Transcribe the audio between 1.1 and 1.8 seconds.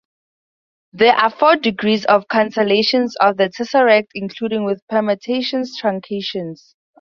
are four